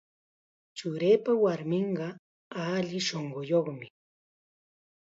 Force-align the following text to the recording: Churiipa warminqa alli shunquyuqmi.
Churiipa 0.77 1.31
warminqa 1.43 2.07
alli 2.71 2.99
shunquyuqmi. 3.07 3.87